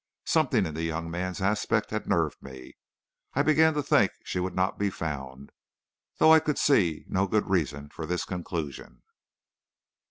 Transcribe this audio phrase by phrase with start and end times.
[0.25, 2.73] Something in the young man's aspect had nerved me.
[3.35, 5.51] I began to think she would not be found,
[6.17, 9.03] though I could see no good reason for this conclusion.